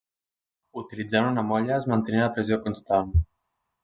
[0.81, 3.13] Utilitzant una molla es mantenia la pressió constant.